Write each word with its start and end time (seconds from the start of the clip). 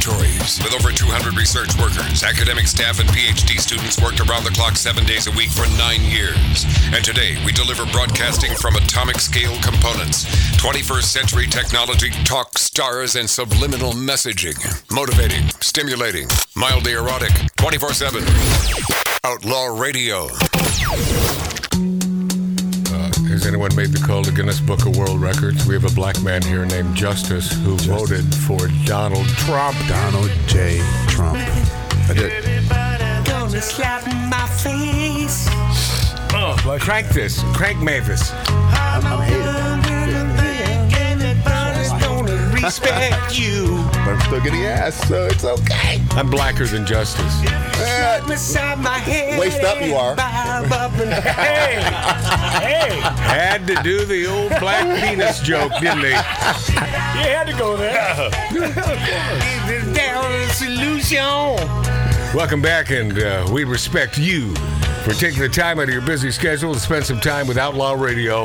laboratories. 0.00 0.58
With 0.62 0.74
over 0.74 0.90
200 0.92 1.36
research 1.36 1.76
workers, 1.78 2.22
academic 2.22 2.66
staff, 2.66 3.00
and 3.00 3.08
PhD 3.10 3.58
students 3.58 4.00
worked 4.00 4.20
around 4.20 4.44
the 4.44 4.50
clock 4.50 4.76
seven 4.76 5.04
days 5.04 5.26
a 5.26 5.30
week 5.32 5.50
for 5.50 5.66
nine 5.76 6.02
years. 6.02 6.64
And 6.92 7.04
today, 7.04 7.36
we 7.44 7.52
deliver 7.52 7.84
broadcasting 7.86 8.54
from 8.56 8.76
atomic 8.76 9.18
scale 9.18 9.54
components, 9.62 10.24
21st 10.56 11.04
century 11.04 11.46
technology, 11.46 12.10
talk 12.24 12.58
stars, 12.58 13.16
and 13.16 13.28
subliminal 13.28 13.92
messaging. 13.92 14.56
Motivating, 14.90 15.48
stimulating, 15.60 16.28
mildly 16.54 16.92
erotic, 16.92 17.32
24 17.56 17.92
7. 17.92 18.22
Outlaw 19.24 19.66
Radio. 19.78 20.28
Has 23.50 23.54
anyone 23.56 23.74
made 23.74 23.90
the 23.90 24.06
call 24.06 24.22
to 24.22 24.30
Guinness 24.30 24.60
Book 24.60 24.86
of 24.86 24.96
World 24.96 25.20
Records? 25.20 25.66
We 25.66 25.74
have 25.74 25.84
a 25.84 25.92
black 25.92 26.22
man 26.22 26.40
here 26.40 26.64
named 26.66 26.94
Justice 26.94 27.50
who 27.50 27.74
voted 27.78 28.24
for 28.32 28.68
Donald 28.84 29.26
Trump. 29.26 29.76
Donald 29.88 30.30
J. 30.46 30.78
Trump. 31.08 31.36
I 31.36 32.14
did. 32.14 32.68
Gonna 33.26 33.60
slap 33.60 34.06
my 34.30 34.46
face. 34.62 35.48
Oh, 36.32 36.54
crank 36.80 37.08
this. 37.08 37.42
Crank 37.52 37.80
Mavis. 37.80 38.30
I'm, 38.46 39.04
I'm 39.04 39.39
respect 42.62 43.38
you. 43.38 43.66
But 43.92 44.14
I'm 44.14 44.20
still 44.20 44.40
getting 44.40 44.64
ass, 44.64 45.08
so 45.08 45.26
it's 45.26 45.44
okay. 45.44 46.00
I'm 46.12 46.30
blacker 46.30 46.66
than 46.66 46.86
Justice. 46.86 47.40
Slap 47.40 48.26
beside 48.26 48.78
my 48.78 48.98
head. 48.98 49.38
Waist 49.38 49.62
up 49.62 49.80
you 49.82 49.94
are. 49.94 50.16
Bob 50.16 50.72
up 50.72 50.92
and 51.00 51.12
hey, 51.24 51.80
hey. 52.60 53.00
Had 53.00 53.66
to 53.66 53.82
do 53.82 54.04
the 54.04 54.26
old 54.26 54.50
black 54.60 55.00
penis 55.02 55.40
joke, 55.40 55.72
didn't 55.80 56.00
he? 56.00 56.10
You 56.10 56.16
had 56.16 57.44
to 57.46 57.54
go 57.58 57.76
there. 57.76 58.30
Down 59.94 60.22
the 60.30 60.48
solution. 60.52 61.99
Welcome 62.32 62.62
back, 62.62 62.90
and 62.92 63.18
uh, 63.18 63.44
we 63.52 63.64
respect 63.64 64.16
you 64.16 64.54
for 65.02 65.12
taking 65.14 65.40
the 65.40 65.48
time 65.48 65.80
out 65.80 65.84
of 65.88 65.90
your 65.90 66.00
busy 66.00 66.30
schedule 66.30 66.72
to 66.72 66.78
spend 66.78 67.04
some 67.04 67.18
time 67.18 67.48
with 67.48 67.58
Outlaw 67.58 67.94
Radio 67.94 68.44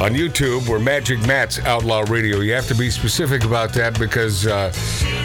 on 0.00 0.14
YouTube. 0.14 0.68
We're 0.68 0.80
Magic 0.80 1.24
Matt's 1.28 1.60
Outlaw 1.60 2.04
Radio. 2.08 2.40
You 2.40 2.52
have 2.54 2.66
to 2.68 2.74
be 2.74 2.90
specific 2.90 3.44
about 3.44 3.72
that 3.74 3.96
because, 4.00 4.48
uh, 4.48 4.70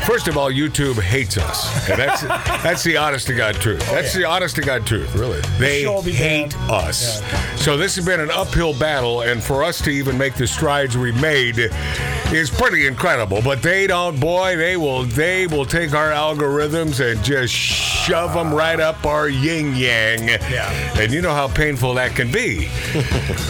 first 0.05 0.27
of 0.27 0.37
all, 0.37 0.51
YouTube 0.51 1.01
hates 1.01 1.39
us, 1.39 1.89
and 1.89 1.97
that's 1.97 2.21
that's 2.63 2.83
the 2.83 2.95
honest 2.95 3.25
to 3.27 3.33
God 3.33 3.55
truth. 3.55 3.79
That's 3.89 4.13
the 4.13 4.25
honest 4.25 4.55
to 4.57 4.61
God 4.61 4.85
truth. 4.85 5.15
Really, 5.15 5.41
they 5.57 5.81
show 5.81 5.93
will 5.93 6.03
be 6.03 6.11
hate 6.11 6.51
banned. 6.51 6.71
us. 6.71 7.23
So 7.59 7.75
this 7.75 7.95
has 7.95 8.05
been 8.05 8.19
an 8.19 8.29
uphill 8.29 8.77
battle, 8.77 9.21
and 9.21 9.41
for 9.41 9.63
us 9.63 9.81
to 9.81 9.89
even 9.89 10.15
make 10.15 10.35
the 10.35 10.45
strides 10.45 10.95
we 10.95 11.11
made 11.13 11.57
is 11.57 12.51
pretty 12.51 12.85
incredible. 12.85 13.41
But 13.41 13.63
they 13.63 13.87
don't, 13.87 14.19
boy, 14.19 14.57
they 14.57 14.77
will 14.77 15.05
they 15.05 15.47
will 15.47 15.65
take 15.65 15.93
our 15.93 16.11
algorithms 16.11 16.99
and 16.99 17.23
just 17.23 17.94
shove 17.95 18.33
them 18.33 18.53
right 18.53 18.79
up 18.79 19.05
our 19.05 19.29
yin 19.29 19.75
yang. 19.75 20.27
Yeah. 20.27 20.99
And 20.99 21.11
you 21.11 21.21
know 21.21 21.33
how 21.33 21.47
painful 21.47 21.93
that 21.95 22.15
can 22.15 22.31
be. 22.31 22.69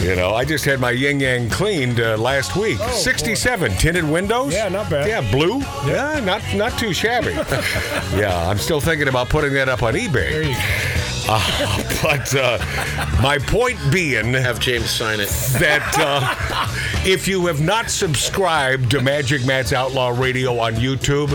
you 0.02 0.14
know, 0.16 0.34
I 0.34 0.44
just 0.44 0.64
had 0.64 0.80
my 0.80 0.92
yin 0.92 1.20
yang 1.20 1.50
cleaned 1.50 2.00
uh, 2.00 2.16
last 2.16 2.56
week. 2.56 2.78
67 2.78 3.72
tinted 3.72 4.04
windows. 4.04 4.54
Oh, 4.54 4.56
Yeah, 4.56 4.68
not 4.68 4.88
bad. 4.88 5.08
Yeah, 5.08 5.30
blue. 5.30 5.58
Yeah, 5.86 6.20
not 6.20 6.42
not 6.54 6.78
too 6.78 6.92
shabby. 6.94 7.32
yeah, 8.16 8.48
I'm 8.48 8.58
still 8.58 8.80
thinking 8.80 9.08
about 9.08 9.28
putting 9.28 9.52
that 9.54 9.68
up 9.68 9.82
on 9.82 9.94
eBay. 9.94 10.30
There 10.30 10.42
you 10.42 10.54
go. 10.54 10.60
Uh, 11.28 11.82
but 12.02 12.34
uh, 12.36 12.58
my 13.20 13.36
point 13.38 13.78
being 13.92 14.32
Have 14.34 14.60
James 14.60 14.88
sign 14.88 15.18
it. 15.18 15.28
that 15.58 15.82
uh, 15.98 17.04
if 17.04 17.26
you 17.26 17.46
have 17.46 17.60
not 17.60 17.90
subscribed 17.90 18.92
to 18.92 19.00
Magic 19.02 19.44
Matt's 19.44 19.72
Outlaw 19.72 20.10
Radio 20.10 20.58
on 20.60 20.74
YouTube, 20.74 21.32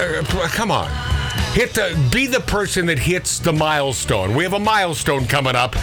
uh, 0.00 0.48
come 0.50 0.70
on. 0.70 1.07
Hit 1.52 1.74
the 1.74 2.10
be 2.12 2.26
the 2.26 2.40
person 2.40 2.86
that 2.86 2.98
hits 2.98 3.38
the 3.38 3.52
milestone. 3.52 4.34
We 4.34 4.44
have 4.44 4.52
a 4.52 4.58
milestone 4.58 5.26
coming 5.26 5.56
up. 5.56 5.74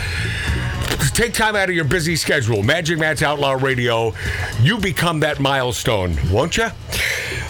Take 1.13 1.33
time 1.33 1.55
out 1.55 1.69
of 1.69 1.75
your 1.75 1.85
busy 1.85 2.15
schedule. 2.15 2.61
Magic 2.61 2.99
Matt's 2.99 3.21
Outlaw 3.21 3.53
Radio. 3.53 4.13
You 4.61 4.77
become 4.77 5.21
that 5.21 5.39
milestone, 5.39 6.17
won't 6.29 6.57
you? 6.57 6.67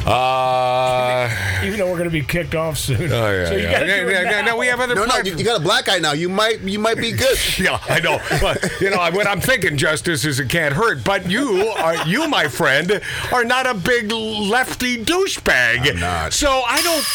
Uh, 0.06 1.30
Even 1.64 1.80
though 1.80 1.88
we're 1.88 1.98
going 1.98 2.04
to 2.04 2.10
be 2.12 2.22
kicked 2.22 2.54
off 2.54 2.78
soon. 2.78 3.12
oh 3.12 3.32
yeah, 3.32 3.46
so 3.48 3.56
you 3.56 3.64
yeah. 3.64 3.72
gotta 3.72 3.86
Yeah, 3.88 4.02
do 4.02 4.08
it 4.08 4.12
yeah, 4.12 4.22
yeah, 4.22 4.42
now. 4.42 4.46
no, 4.52 4.58
we 4.58 4.68
have 4.68 4.80
other 4.80 4.94
No, 4.94 5.06
no, 5.06 5.18
you, 5.18 5.36
you 5.36 5.44
got 5.44 5.60
a 5.60 5.64
black 5.64 5.90
eye 5.90 5.98
now. 5.98 6.12
You 6.14 6.30
might, 6.30 6.62
you 6.62 6.78
might 6.80 6.98
be 6.98 7.12
good. 7.12 7.38
Yeah, 7.58 7.80
I 7.88 8.00
know. 8.02 8.20
But, 8.42 8.70
you 8.82 8.90
know, 8.90 8.98
what 8.98 9.26
I'm 9.28 9.40
thinking, 9.40 9.78
Justice, 9.78 10.26
is 10.26 10.40
it 10.40 10.50
can't 10.50 10.74
hurt. 10.76 11.04
But 11.04 11.30
you 11.30 11.68
are, 11.78 12.06
you, 12.08 12.28
my 12.28 12.48
friend, 12.50 13.02
are 13.32 13.44
not 13.46 13.66
a 13.66 13.74
big 13.74 14.12
lefty 14.12 15.04
douchebag. 15.04 15.90
I'm 15.90 16.00
not. 16.00 16.34
So 16.34 16.50
I 16.66 16.82
don't. 16.82 17.06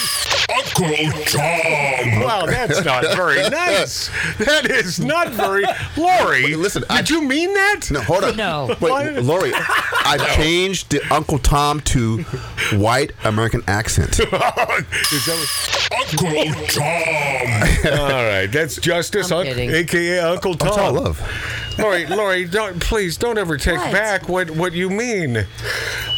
Uncle 0.50 1.22
Tom. 1.26 2.20
Well, 2.20 2.46
that's 2.46 2.84
not 2.84 3.04
very 3.14 3.48
nice. 3.50 4.08
That 4.38 4.66
is 4.70 4.98
not 4.98 5.28
very. 5.28 5.64
Lori, 5.96 6.44
Wait, 6.44 6.56
listen, 6.58 6.82
did 6.82 6.90
I- 6.90 7.04
you 7.14 7.22
mean 7.22 7.52
that? 7.54 7.90
No, 7.90 8.00
hold 8.00 8.24
on. 8.24 8.36
No. 8.36 8.74
Wait, 8.80 9.22
Lori, 9.22 9.52
I've 9.54 10.26
changed 10.34 10.90
the 10.90 11.02
Uncle 11.14 11.38
Tom 11.38 11.80
to 11.80 12.24
white 12.72 13.12
American 13.24 13.62
accent. 13.66 14.10
Is 14.20 14.26
that 14.30 15.36
what- 15.90 16.00
Uncle 16.00 16.66
Tom. 16.68 17.98
All 18.00 18.24
right, 18.24 18.46
that's 18.46 18.76
Justice, 18.76 19.30
I'm 19.30 19.38
un- 19.38 19.46
kidding. 19.46 19.70
aka 19.70 20.18
Uncle 20.20 20.54
Tom. 20.54 20.66
That's 20.68 20.78
all 20.78 20.86
I 20.96 21.00
love. 21.00 21.76
Lori, 21.78 22.06
Lori, 22.06 22.44
don't 22.44 22.80
please 22.80 23.16
don't 23.16 23.38
ever 23.38 23.56
take 23.56 23.78
What? 23.78 23.92
back 23.92 24.28
what 24.28 24.50
what 24.50 24.72
you 24.72 24.90
mean. 24.90 25.46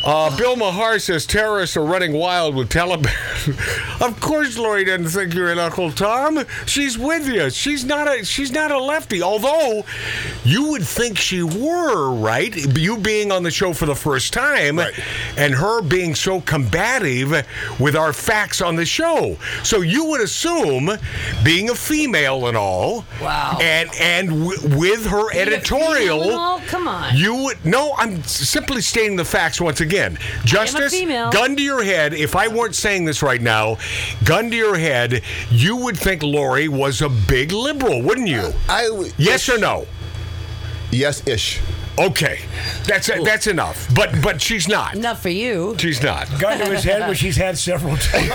Uh, 0.05 0.37
Bill 0.37 0.57
Maher 0.57 0.99
says 0.99 1.25
terrorists 1.27 1.77
are 1.77 1.85
running 1.85 2.13
wild 2.13 2.55
with 2.57 2.69
Taliban. 2.69 3.13
of 4.01 4.19
course, 4.21 4.57
Lori 4.59 4.85
doesn't 4.85 5.09
think 5.09 5.35
you're 5.35 5.51
an 5.53 5.59
Uncle 5.59 5.91
Tom. 5.93 6.45
She's 6.67 6.99
with 6.99 7.27
you. 7.29 7.51
She's 7.51 7.85
not 7.85 8.09
a 8.09 8.25
she's 8.25 8.51
not 8.51 8.71
a 8.71 8.79
lefty. 8.79 9.23
Although 9.23 9.85
you 10.45 10.69
would 10.71 10.83
think 10.87 11.19
she 11.19 11.43
were, 11.43 12.11
right? 12.13 12.55
You 12.79 12.97
being 12.99 13.33
on 13.33 13.43
the 13.43 13.51
show 13.51 13.73
for 13.73 13.87
the 13.87 13.95
first 13.95 14.33
time, 14.33 14.79
and 15.37 15.55
her 15.55 15.83
being 15.83 16.15
so 16.15 16.41
combative 16.41 17.47
with 17.79 17.97
our 17.97 18.13
facts 18.13 18.61
on 18.61 18.77
the 18.77 18.85
show. 18.85 19.37
So 19.63 19.81
you 19.81 20.05
would 20.07 20.21
assume, 20.21 20.91
being 21.45 21.71
a 21.71 21.75
female 21.75 22.47
and 22.49 22.57
all, 22.57 23.05
Wow. 23.21 23.59
and 23.61 23.91
and 24.01 24.29
w- 24.29 24.79
with 24.79 25.07
her 25.07 25.33
editorial. 25.35 26.21
Oh, 26.25 26.63
come 26.67 26.89
on. 26.89 27.17
You 27.17 27.35
would 27.45 27.65
no. 27.65 27.95
I'm 27.99 28.23
simply 28.25 28.81
stating 28.83 29.17
the 29.17 29.25
facts 29.25 29.61
once 29.61 29.81
again. 29.81 30.19
Justice, 30.45 30.93
female. 30.93 31.31
gun 31.31 31.57
to 31.57 31.63
your 31.63 31.83
head. 31.83 32.15
If 32.15 32.35
I 32.37 32.49
weren't 32.49 32.75
saying 32.75 33.05
this 33.05 33.23
right 33.23 33.32
now, 33.41 33.79
gun 34.25 34.51
to 34.51 34.57
your 34.57 34.77
head, 34.77 35.23
you 35.51 35.77
would 35.77 35.97
think 35.97 36.23
Lori 36.23 36.69
was 36.69 37.01
a 37.01 37.09
big 37.09 37.53
liberal, 37.53 38.03
wouldn't 38.03 38.29
you? 38.29 38.53
I 38.69 38.85
w- 38.89 39.13
Yes 39.17 39.49
or 39.49 39.59
no? 39.59 39.87
Yes, 40.91 41.27
ish. 41.27 41.61
Okay, 41.99 42.41
that's 42.87 43.07
that's 43.09 43.47
enough. 43.47 43.87
But 43.95 44.23
but 44.23 44.41
she's 44.41 44.67
not. 44.67 44.95
Enough 44.95 45.21
for 45.21 45.29
you. 45.29 45.77
She's 45.79 46.03
not. 46.03 46.27
Gun 46.41 46.59
to 46.59 46.65
his 46.67 46.85
head, 46.85 47.07
which 47.09 47.21
he's 47.21 47.37
had 47.37 47.59
several 47.59 47.97
times. 47.99 48.31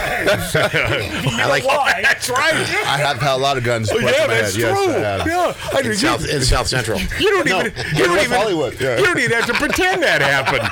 I 0.56 1.46
like. 1.50 1.66
Why? 1.66 2.00
That's 2.04 2.30
right. 2.30 2.54
I 2.54 2.98
have 2.98 3.18
had 3.18 3.34
a 3.34 3.38
lot 3.38 3.58
of 3.58 3.64
guns. 3.64 3.90
Oh, 3.92 3.98
yeah, 3.98 4.28
that's 4.28 4.56
head. 4.56 4.62
true. 4.76 4.86
Yes, 4.92 4.96
I 4.96 5.00
have. 5.00 5.28
Yeah, 5.28 5.78
I 5.78 5.82
do. 5.82 5.90
In 5.90 5.96
South, 5.98 6.30
in 6.30 6.42
South 6.44 6.68
Central. 6.68 7.00
You 7.20 7.32
don't 7.32 7.48
No, 7.48 7.60
even. 7.66 7.74
in 7.74 7.96
You 7.96 8.04
don't 8.06 8.20
even. 8.20 8.32
Hollywood, 8.38 8.80
yeah. 8.80 8.98
You 9.00 9.06
don't 9.06 9.18
even 9.20 9.32
have 9.32 9.48
to 9.48 9.54
pretend 9.56 10.04
that 10.04 10.22
happened. 10.22 10.64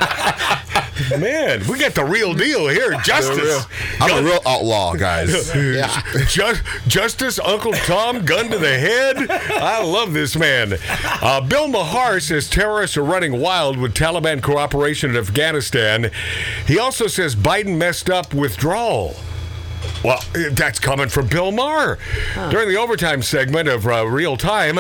Man, 1.22 1.62
we 1.68 1.78
got 1.78 1.94
the 1.94 2.06
real 2.06 2.34
deal 2.34 2.68
here. 2.68 2.92
Justice. 3.04 3.38
real- 3.38 3.66
I'm 4.00 4.24
a 4.24 4.28
real 4.28 4.40
outlaw, 4.46 4.94
guys. 4.96 5.54
Yeah. 5.56 6.02
Just, 6.28 6.64
Justice 6.88 7.38
Uncle 7.40 7.74
Tom, 7.74 8.24
gun 8.26 8.50
to 8.50 8.58
the 8.58 8.78
head. 8.80 9.30
I 9.30 9.84
love 9.84 10.14
this 10.14 10.36
man. 10.38 10.78
Uh, 11.22 11.42
Bill 11.42 11.68
Maher 11.68 12.20
says 12.22 12.50
terrorists 12.76 12.98
are 12.98 13.04
running 13.04 13.40
wild 13.40 13.78
with 13.78 13.94
Taliban 13.94 14.44
cooperation 14.44 15.12
in 15.12 15.16
Afghanistan. 15.16 16.12
He 16.68 16.78
also 16.78 17.08
says 17.08 17.34
Biden 17.34 17.78
messed 17.78 18.10
up 18.10 18.34
withdrawal. 18.34 19.16
Well, 20.06 20.24
that's 20.52 20.78
coming 20.78 21.10
from 21.10 21.26
Bill 21.26 21.52
Maher. 21.52 21.98
During 22.52 22.70
the 22.70 22.78
overtime 22.78 23.24
segment 23.24 23.68
of 23.68 23.88
uh, 23.88 24.06
Real 24.06 24.38
Time, 24.38 24.78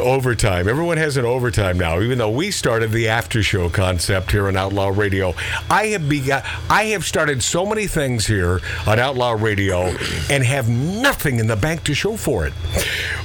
overtime. 0.00 0.66
Everyone 0.66 0.96
has 0.96 1.18
an 1.18 1.26
overtime 1.26 1.76
now, 1.76 2.00
even 2.00 2.16
though 2.16 2.30
we 2.30 2.50
started 2.50 2.90
the 2.90 3.06
after 3.06 3.42
show 3.42 3.68
concept 3.68 4.30
here 4.30 4.48
on 4.48 4.56
Outlaw 4.56 4.88
Radio. 4.88 5.34
I 5.68 5.88
have 5.88 6.08
begun, 6.08 6.42
I 6.70 6.84
have 6.84 7.04
started 7.04 7.42
so 7.42 7.66
many 7.66 7.86
things 7.86 8.26
here 8.26 8.62
on 8.86 8.98
Outlaw 8.98 9.32
Radio 9.32 9.94
and 10.30 10.42
have 10.42 10.70
nothing 10.70 11.38
in 11.38 11.48
the 11.48 11.56
bank 11.56 11.84
to 11.84 11.94
show 11.94 12.16
for 12.16 12.46
it. 12.46 12.54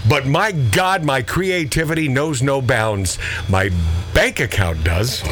But 0.09 0.25
my 0.27 0.51
God, 0.51 1.05
my 1.05 1.21
creativity 1.21 2.09
knows 2.09 2.41
no 2.41 2.61
bounds. 2.61 3.17
My 3.47 3.69
bank 4.13 4.41
account 4.41 4.83
does. 4.83 5.23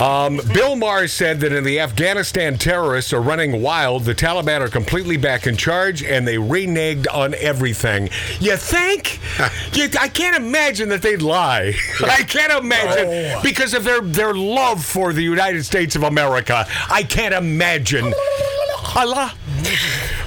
Um, 0.00 0.40
Bill 0.52 0.76
Maher 0.76 1.08
said 1.08 1.40
that 1.40 1.52
in 1.52 1.64
the 1.64 1.80
Afghanistan 1.80 2.58
terrorists 2.58 3.14
are 3.14 3.22
running 3.22 3.62
wild, 3.62 4.04
the 4.04 4.14
Taliban 4.14 4.60
are 4.60 4.68
completely 4.68 5.05
back 5.16 5.46
in 5.46 5.56
charge, 5.56 6.02
and 6.02 6.26
they 6.26 6.34
reneged 6.34 7.06
on 7.12 7.34
everything. 7.34 8.10
You 8.40 8.56
think? 8.56 9.20
You, 9.74 9.90
I 10.00 10.08
can't 10.08 10.36
imagine 10.36 10.88
that 10.88 11.02
they'd 11.02 11.20
lie. 11.20 11.74
I 12.02 12.22
can't 12.22 12.50
imagine 12.64 13.38
because 13.42 13.74
of 13.74 13.84
their 13.84 14.00
their 14.00 14.32
love 14.32 14.82
for 14.82 15.12
the 15.12 15.22
United 15.22 15.64
States 15.66 15.94
of 15.96 16.02
America. 16.02 16.66
I 16.88 17.02
can't 17.02 17.34
imagine. 17.34 18.14
Allah. 18.96 19.34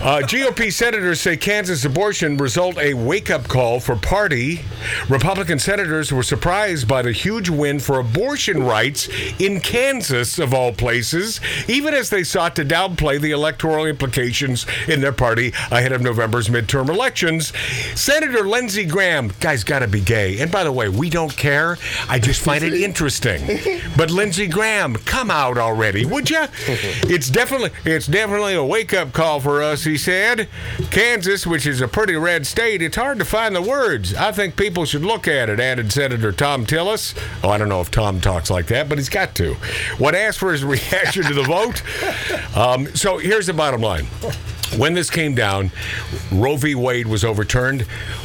Uh, 0.02 0.22
GOP 0.24 0.72
senators 0.72 1.20
say 1.20 1.36
Kansas 1.36 1.84
abortion 1.86 2.38
result 2.38 2.78
a 2.78 2.94
wake-up 2.94 3.48
call 3.48 3.80
for 3.80 3.96
party. 3.96 4.62
Republican 5.10 5.60
senators 5.60 6.12
were 6.12 6.24
surprised 6.24 6.88
by 6.88 7.02
the 7.02 7.12
huge 7.12 7.50
win 7.50 7.80
for 7.80 8.00
abortion 8.00 8.64
rights 8.64 9.10
in 9.40 9.60
Kansas, 9.60 10.40
of 10.40 10.54
all 10.54 10.72
places, 10.72 11.42
even 11.68 11.94
as 11.94 12.10
they 12.10 12.24
sought 12.24 12.56
to 12.56 12.64
downplay 12.66 13.20
the 13.20 13.32
electoral 13.32 13.86
implications 13.86 14.66
in 14.88 15.02
their 15.02 15.12
party 15.12 15.50
ahead 15.70 15.92
of 15.92 16.02
November's 16.02 16.48
midterm 16.48 16.90
elections. 16.90 17.52
Senator 17.96 18.48
Lindsey 18.48 18.86
Graham, 18.86 19.32
guy's 19.40 19.64
got 19.64 19.80
to 19.80 19.88
be 19.88 20.02
gay. 20.02 20.40
And 20.40 20.52
by 20.52 20.64
the 20.64 20.72
way, 20.72 20.88
we 20.90 21.10
don't 21.10 21.36
care. 21.36 21.78
I 22.08 22.20
just 22.20 22.42
find 22.42 22.64
it 22.64 22.74
interesting. 22.82 23.60
But 23.98 24.12
Lindsey 24.12 24.48
Graham, 24.48 24.96
come 24.96 25.30
out 25.30 25.58
already, 25.58 26.06
would 26.06 26.30
you? 26.30 26.46
It's 27.12 27.30
definitely 27.30 27.72
it's 27.86 28.08
definitely 28.08 28.54
a 28.54 28.64
wake-up 28.64 29.14
call 29.14 29.29
for 29.38 29.62
us, 29.62 29.84
he 29.84 29.98
said. 29.98 30.48
Kansas, 30.92 31.46
which 31.46 31.68
is 31.68 31.82
a 31.82 31.88
pretty 31.90 32.16
red 32.16 32.48
state, 32.48 32.82
it's 32.82 32.96
hard 32.96 33.20
to 33.20 33.26
find 33.26 33.54
the 33.54 33.62
words. 33.62 34.16
I 34.16 34.32
think 34.32 34.56
people 34.56 34.86
should 34.86 35.04
look 35.04 35.28
at 35.28 35.50
it, 35.50 35.60
added 35.60 35.92
Senator 35.92 36.32
Thom 36.32 36.66
Tillis. 36.66 37.14
Oh, 37.44 37.50
I 37.50 37.58
don't 37.58 37.68
know 37.68 37.82
if 37.82 37.92
Tom 37.92 38.22
talks 38.22 38.50
like 38.50 38.68
that, 38.68 38.88
but 38.88 38.98
he's 38.98 39.10
got 39.10 39.36
to. 39.36 39.56
When 39.98 40.16
asked 40.16 40.40
for 40.40 40.54
his 40.54 40.64
reaction 40.64 41.24
to 41.24 41.34
the 41.34 41.44
vote, 41.44 41.84
um, 42.58 42.88
so 42.96 43.18
here's 43.18 43.48
the 43.48 43.54
bottom 43.54 43.82
line. 43.82 44.08
When 44.78 44.94
this 44.94 45.10
came 45.10 45.36
down, 45.36 45.72
Roe 46.32 46.56
v. 46.56 46.76
Wade 46.76 47.08
was 47.08 47.24
overturned. 47.26 47.82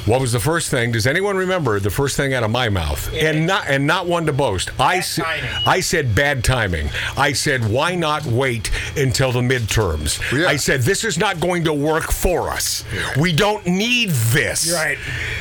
What 0.07 0.21
was 0.21 0.33
the 0.33 0.41
first 0.41 0.71
thing? 0.71 0.93
Does 0.93 1.07
anyone 1.07 1.37
remember 1.37 1.81
the 1.81 1.91
first 1.91 2.17
thing 2.17 2.35
out 2.35 2.43
of 2.43 2.51
my 2.51 2.69
mouth? 2.69 3.13
And 3.15 3.47
not 3.47 3.67
and 3.69 3.87
not 3.87 4.07
one 4.07 4.27
to 4.27 4.33
boast. 4.33 4.71
I 4.79 4.97
s- 4.99 5.19
I 5.67 5.81
said 5.81 6.15
bad 6.15 6.45
timing. 6.45 6.91
I 7.17 7.33
said 7.33 7.69
why 7.69 7.95
not 7.95 8.25
wait 8.27 8.71
until 8.97 9.33
the 9.33 9.41
midterms? 9.41 10.21
Yeah. 10.37 10.47
I 10.49 10.57
said 10.57 10.83
this 10.83 11.05
is 11.05 11.17
not 11.19 11.41
going 11.41 11.65
to 11.65 11.73
work 11.73 12.13
for 12.13 12.51
us. 12.51 12.85
We 13.19 13.33
don't 13.33 13.65
need 13.67 14.11
this. 14.11 14.67
You're 14.67 14.77
right. 14.77 14.99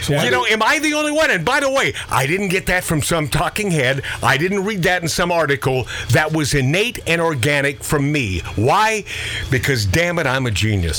You 0.09 0.31
know, 0.31 0.45
am 0.45 0.61
I 0.63 0.79
the 0.79 0.94
only 0.94 1.11
one? 1.11 1.31
And 1.31 1.44
by 1.45 1.59
the 1.59 1.69
way, 1.71 1.94
I 2.09 2.25
didn't 2.27 2.49
get 2.49 2.65
that 2.67 2.83
from 2.83 3.01
some 3.01 3.27
talking 3.27 3.71
head. 3.71 4.03
I 4.21 4.38
didn't 4.38 4.63
read 4.63 4.83
that 4.83 5.01
in 5.01 5.07
some 5.07 5.31
article. 5.31 5.88
That 6.11 6.31
was 6.33 6.53
innate 6.53 6.99
and 7.07 7.21
organic 7.21 7.83
from 7.83 8.11
me. 8.11 8.39
Why? 8.56 9.03
Because 9.51 9.85
damn 9.85 10.19
it, 10.19 10.27
I'm 10.27 10.45
a 10.45 10.51
genius. 10.51 10.93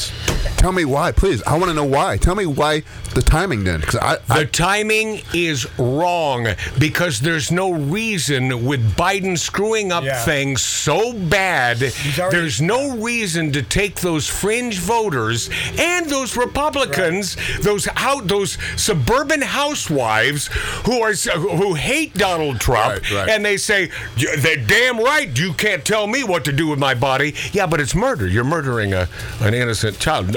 Tell 0.56 0.72
me 0.72 0.84
why, 0.84 1.12
please. 1.12 1.42
I 1.42 1.58
want 1.58 1.66
to 1.70 1.74
know 1.74 1.84
why. 1.84 2.16
Tell 2.16 2.34
me 2.34 2.46
why 2.46 2.82
the 3.14 3.20
timing 3.22 3.64
then, 3.64 3.80
because 3.80 3.96
I, 3.96 4.16
The 4.16 4.34
I 4.40 4.44
timing 4.46 5.20
is 5.34 5.66
wrong 5.78 6.46
because 6.78 7.20
there's 7.20 7.52
no 7.52 7.72
reason 7.72 8.64
with 8.64 8.96
Biden 8.96 9.38
screwing 9.38 9.92
up 9.92 10.04
Yeah. 10.04 10.24
things 10.24 10.62
so 10.62 11.12
bad. 11.12 11.82
already- 12.18 12.36
there's 12.36 12.60
no 12.62 12.96
reason 12.96 13.52
to 13.52 13.62
take 13.62 13.96
those 14.00 14.26
fringe 14.26 14.78
voters 14.78 15.50
and 15.78 16.08
those 16.08 16.36
Republicans, 16.36 17.36
those 17.60 17.86
out 17.96 18.26
those 18.28 18.56
suburban 18.76 19.42
housewives 19.42 20.48
who 20.86 21.02
are 21.02 21.12
who 21.12 21.74
hate 21.74 22.14
Donald 22.14 22.58
Trump, 22.60 23.02
Right, 23.02 23.10
right. 23.12 23.28
and 23.28 23.44
they 23.44 23.56
say 23.58 23.90
"Y- 24.16 24.24
they're 24.38 24.56
damn 24.56 24.98
right. 24.98 25.36
You 25.38 25.52
can't 25.52 25.84
tell 25.84 26.06
me 26.06 26.24
what 26.24 26.44
to 26.46 26.52
do 26.52 26.68
with 26.68 26.78
my 26.78 26.94
body. 26.94 27.34
Yeah, 27.52 27.66
but 27.66 27.80
it's 27.80 27.94
murder. 27.94 28.26
You're 28.26 28.44
murdering 28.44 28.92
a 28.94 29.08
an 29.40 29.52
innocent 29.54 29.83
child. 29.92 30.34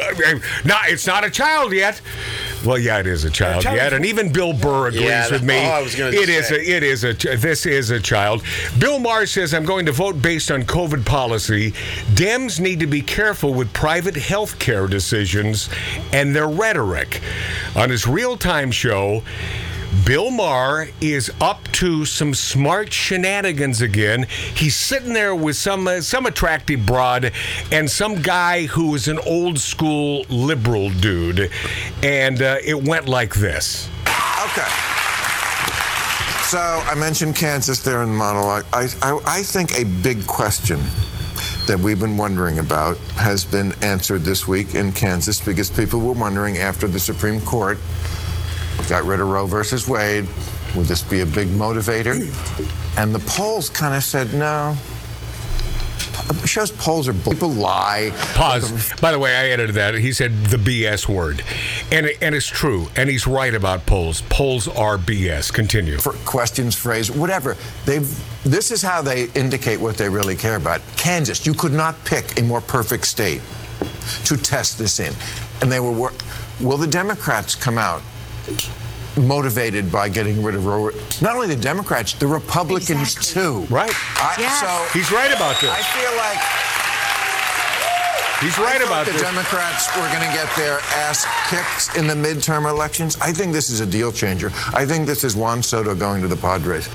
No, 0.66 0.76
it's 0.86 1.08
not 1.08 1.24
a 1.24 1.30
child 1.30 1.72
yet. 1.74 2.02
Well, 2.66 2.78
yeah, 2.78 3.00
it 3.00 3.08
is 3.08 3.24
a 3.24 3.30
child 3.30 3.64
child 3.64 3.76
yet, 3.78 3.88
is- 3.88 3.94
and 3.98 4.06
even 4.06 4.32
Bill 4.32 4.54
Burr 4.54 4.88
agrees 4.88 5.04
Yeah, 5.04 5.30
with 5.32 5.44
me. 5.44 5.58
oh, 5.58 5.70
I 5.70 5.82
was 5.82 5.94
It 5.98 6.30
is 6.30 6.48
say. 6.48 6.56
a, 6.56 6.78
it 6.78 6.84
is 6.84 7.04
a 7.04 7.14
this 7.38 7.66
is 7.66 7.92
a 7.92 8.00
child. 8.00 8.44
Bill 8.80 9.00
Maher 9.00 9.26
says 9.26 9.54
I'm 9.54 9.66
going 9.66 9.86
to 9.86 9.92
vote 9.92 10.22
based 10.22 10.52
on 10.52 10.64
COVID 10.64 11.06
policy. 11.06 11.72
Dems 12.16 12.60
need 12.60 12.80
to 12.80 12.88
be 12.88 13.02
careful 13.02 13.54
with 13.54 13.72
private 13.74 14.16
health 14.16 14.58
care 14.60 14.88
decisions 14.88 15.70
and 16.12 16.36
their 16.36 16.48
rhetoric. 16.48 17.22
On 17.76 17.90
his 17.90 18.08
real-time 18.08 18.72
show, 18.72 19.24
Bill 20.06 20.32
Maher 20.32 20.88
is 21.02 21.32
up 21.42 21.64
to 21.74 22.06
some 22.06 22.34
smart 22.34 22.92
shenanigans 22.92 23.82
again. 23.82 24.28
He's 24.56 24.76
sitting 24.76 25.14
there 25.14 25.36
with 25.36 25.56
some 25.56 25.88
uh, 25.88 26.02
some 26.02 26.26
attractive 26.26 26.86
broad 26.86 27.32
and 27.72 27.90
some 27.90 28.22
guy 28.22 28.66
who 28.66 28.96
is 28.96 29.08
an 29.08 29.20
old 29.20 29.60
school 29.60 30.26
liberal 30.30 30.90
dude, 30.90 31.52
and 32.04 32.42
uh, 32.42 32.58
it 32.64 32.84
went 32.84 33.08
like 33.08 33.34
this. 33.36 33.90
Okay. 34.04 34.68
So 36.48 36.60
I 36.60 36.96
mentioned 36.98 37.36
Kansas 37.36 37.84
there 37.84 38.02
in 38.04 38.10
the 38.10 38.16
monologue. 38.16 38.66
I, 38.72 38.88
I, 39.02 39.20
I 39.26 39.44
think 39.44 39.78
a 39.78 39.84
big 40.02 40.26
question 40.28 40.80
that 41.68 41.78
we've 41.78 42.00
been 42.00 42.16
wondering 42.16 42.60
about 42.60 42.98
has 43.16 43.44
been 43.44 43.74
answered 43.82 44.22
this 44.22 44.48
week 44.48 44.74
in 44.74 44.94
Kansas 44.94 45.42
because 45.42 45.70
people 45.70 46.00
were 46.00 46.14
wondering 46.14 46.58
after 46.58 46.88
the 46.88 47.00
Supreme 47.00 47.42
Court 47.42 47.78
got 48.88 49.04
rid 49.04 49.20
of 49.20 49.28
Roe 49.28 49.46
versus 49.46 49.88
Wade, 49.88 50.26
would 50.76 50.86
this 50.88 51.02
be 51.04 51.22
a 51.22 51.26
big 51.26 51.48
motivator? 51.50 52.16
And 52.98 53.14
the 53.14 53.20
polls 53.20 53.70
kind 53.70 53.94
of 53.94 54.04
said 54.04 54.34
no. 54.34 54.76
It 56.30 56.50
shows 56.50 56.72
polls 56.72 57.08
are 57.08 57.14
bull- 57.14 57.34
people 57.34 57.50
lie. 57.50 58.12
Pause. 58.34 58.94
By 59.00 59.12
the 59.12 59.20
way, 59.20 59.36
I 59.36 59.50
edited 59.50 59.76
that. 59.76 59.94
He 59.94 60.12
said 60.12 60.34
the 60.46 60.58
BS 60.58 61.08
word, 61.08 61.44
and 61.92 62.10
and 62.22 62.34
it's 62.34 62.48
true, 62.48 62.88
and 62.96 63.08
he's 63.08 63.28
right 63.28 63.54
about 63.54 63.86
polls. 63.86 64.22
Polls 64.30 64.68
are 64.68 64.98
BS. 64.98 65.54
Continue. 65.54 66.00
for 66.00 66.14
questions, 66.26 66.74
phrase, 66.76 67.12
whatever. 67.12 67.56
They've. 67.86 68.08
This 68.44 68.72
is 68.72 68.82
how 68.82 69.04
they 69.04 69.26
indicate 69.36 69.80
what 69.80 69.96
they 69.96 70.10
really 70.10 70.36
care 70.36 70.56
about. 70.56 70.82
Kansas, 70.98 71.46
you 71.46 71.54
could 71.54 71.74
not 71.74 72.04
pick 72.04 72.40
a 72.40 72.44
more 72.44 72.62
perfect 72.62 73.06
state 73.06 73.42
to 74.26 74.38
test 74.38 74.80
this 74.80 75.00
in, 75.00 75.14
and 75.62 75.72
they 75.72 75.80
were. 75.80 76.12
Will 76.60 76.78
the 76.78 76.88
Democrats 76.88 77.54
come 77.54 77.78
out 77.78 78.02
motivated 79.18 79.92
by 79.92 80.10
getting 80.10 80.44
rid 80.44 80.56
of 80.56 80.66
Roe? 80.66 80.90
Not 81.22 81.36
only 81.36 81.48
the 81.48 81.56
Democrats, 81.62 82.14
the 82.14 82.28
Republicans 82.28 83.16
Exactly. 83.16 83.42
too. 83.42 83.60
Right. 83.74 83.92
I, 84.18 84.36
Yes. 84.40 84.60
So 84.62 84.98
He's 84.98 85.12
right 85.12 85.32
about 85.32 85.60
this. 85.62 85.72
I 85.72 85.82
feel 85.82 86.16
like 86.18 86.40
He's 88.40 88.56
right 88.60 88.80
thought 88.80 88.86
about 88.88 89.06
the 89.08 89.14
this. 89.14 89.22
Democrats 89.24 89.88
were 89.96 90.08
going 90.10 90.22
to 90.30 90.32
get 90.38 90.48
their 90.56 90.78
ass 90.94 91.26
kicked 91.50 91.98
in 91.98 92.06
the 92.06 92.14
midterm 92.14 92.70
elections. 92.70 93.18
I 93.20 93.32
think 93.34 93.52
this 93.52 93.72
is 93.72 93.80
a 93.80 93.86
deal 93.86 94.12
changer. 94.12 94.52
I 94.76 94.86
think 94.86 95.08
this 95.08 95.24
is 95.24 95.36
Juan 95.36 95.64
Soto 95.64 95.96
going 95.96 96.22
to 96.22 96.28
the 96.28 96.36
Padres. 96.38 96.88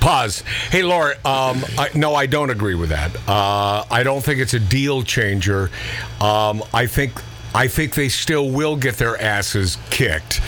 Pause. 0.00 0.40
Hey, 0.70 0.82
Laura. 0.82 1.12
Um, 1.24 1.64
I, 1.78 1.88
no, 1.94 2.14
I 2.14 2.26
don't 2.26 2.50
agree 2.50 2.74
with 2.74 2.90
that. 2.90 3.16
Uh, 3.26 3.84
I 3.90 4.02
don't 4.02 4.22
think 4.22 4.40
it's 4.40 4.52
a 4.52 4.60
deal 4.60 5.02
changer. 5.02 5.70
Um, 6.20 6.62
I 6.74 6.86
think 6.86 7.12
I 7.54 7.68
think 7.68 7.94
they 7.94 8.08
still 8.08 8.50
will 8.50 8.76
get 8.76 8.96
their 8.96 9.20
asses 9.20 9.78
kicked, 9.90 10.40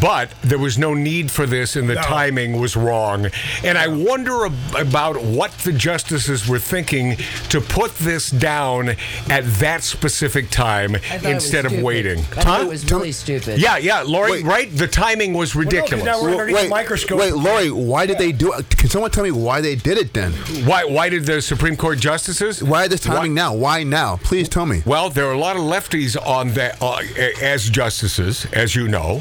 but 0.00 0.30
there 0.42 0.58
was 0.58 0.76
no 0.76 0.92
need 0.92 1.30
for 1.30 1.46
this, 1.46 1.76
and 1.76 1.88
the 1.88 1.94
timing 1.94 2.60
was 2.60 2.76
wrong. 2.76 3.28
And 3.62 3.78
I 3.78 3.86
wonder 3.86 4.46
ab- 4.46 4.52
about 4.76 5.22
what 5.22 5.52
the 5.58 5.72
justices 5.72 6.48
were 6.48 6.58
thinking 6.58 7.16
to 7.50 7.60
put 7.60 7.94
this 7.98 8.30
down 8.30 8.96
at 9.30 9.44
that 9.60 9.84
specific 9.84 10.50
time 10.50 10.96
I 10.96 10.98
thought 10.98 11.14
it 11.14 11.22
was 11.22 11.44
instead 11.44 11.64
of 11.64 11.80
waiting. 11.80 12.18
I 12.18 12.22
thought 12.22 12.44
Huh? 12.44 12.62
it 12.62 12.68
was 12.68 12.84
Tell 12.84 12.98
really 12.98 13.12
stupid. 13.12 13.60
Yeah, 13.60 13.76
yeah, 13.76 14.02
Lori, 14.02 14.32
Wait. 14.32 14.44
right? 14.44 14.76
The 14.76 14.88
timing 14.88 15.34
was 15.34 15.54
Well, 15.54 15.64
no, 15.64 15.70
'cause 15.70 15.74
ridiculous. 15.92 16.04
now 16.04 16.20
we're 16.20 16.28
Well, 16.30 16.40
underneath 16.40 16.56
wait, 16.56 16.62
the 16.64 16.68
microscope. 16.70 17.18
wait, 17.20 17.34
Lori, 17.34 17.70
why 17.70 18.06
did 18.06 18.18
they 18.18 18.32
do 18.32 18.52
it? 18.54 18.68
Can 18.76 18.90
someone 18.90 19.10
tell 19.12 19.22
me 19.24 19.30
why 19.30 19.60
they 19.60 19.76
did 19.76 19.96
it 19.96 20.12
then? 20.12 20.32
why? 20.64 20.84
Why 20.84 21.08
did 21.08 21.26
the 21.26 21.40
Supreme 21.40 21.76
Court 21.76 22.00
justices? 22.00 22.62
Why 22.64 22.88
this 22.88 23.00
timing 23.00 23.32
now? 23.34 23.54
Why 23.54 23.84
now? 23.84 24.18
Please 24.24 24.48
tell 24.48 24.66
me. 24.66 24.82
Well, 24.84 25.08
there 25.08 25.26
are 25.26 25.32
a 25.32 25.38
lot 25.38 25.54
of 25.56 25.62
lefties 25.62 26.16
on 26.32 26.48
that 26.54 26.80
uh, 26.80 26.98
as 27.40 27.68
justices, 27.68 28.46
as 28.52 28.74
you 28.74 28.88
know, 28.88 29.20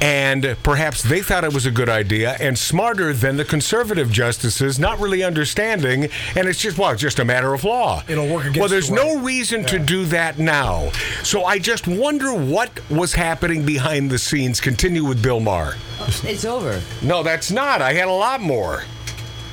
and 0.00 0.56
perhaps 0.62 1.02
they 1.02 1.20
thought 1.20 1.44
it 1.44 1.52
was 1.52 1.66
a 1.66 1.70
good 1.70 1.88
idea 1.88 2.36
and 2.40 2.58
smarter 2.58 3.12
than 3.12 3.36
the 3.36 3.44
conservative 3.44 4.10
justices, 4.10 4.78
not 4.78 4.98
really 5.00 5.22
understanding. 5.22 6.08
And 6.36 6.48
it's 6.48 6.60
just 6.60 6.78
well, 6.78 6.92
it's 6.92 7.02
just 7.02 7.18
a 7.18 7.24
matter 7.24 7.52
of 7.52 7.64
law. 7.64 8.02
It'll 8.08 8.28
work 8.28 8.42
against 8.44 8.60
Well, 8.60 8.68
there's 8.68 8.88
the 8.88 8.94
no 8.94 9.16
right. 9.16 9.24
reason 9.24 9.64
to 9.66 9.78
do 9.78 10.04
that 10.06 10.38
now. 10.38 10.90
So 11.22 11.44
I 11.44 11.58
just 11.58 11.86
wonder 11.88 12.32
what 12.32 12.70
was 12.90 13.12
happening 13.14 13.66
behind 13.66 14.10
the 14.10 14.18
scenes. 14.18 14.60
Continue 14.60 15.04
with 15.04 15.22
Bill 15.22 15.40
Maher. 15.40 15.74
It's 16.22 16.44
over. 16.44 16.80
No, 17.02 17.22
that's 17.22 17.50
not. 17.50 17.82
I 17.82 17.92
had 17.94 18.08
a 18.08 18.12
lot 18.12 18.40
more. 18.40 18.84